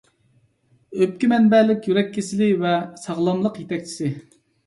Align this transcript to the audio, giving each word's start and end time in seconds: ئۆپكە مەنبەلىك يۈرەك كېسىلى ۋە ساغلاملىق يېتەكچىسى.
ئۆپكە 1.01 1.27
مەنبەلىك 1.33 1.89
يۈرەك 1.91 2.09
كېسىلى 2.17 2.47
ۋە 2.65 2.73
ساغلاملىق 3.05 3.63
يېتەكچىسى. 3.65 4.13